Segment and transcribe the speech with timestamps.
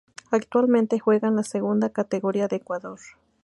[0.31, 2.99] Actualmente juega en la Segunda Categoría de Ecuador.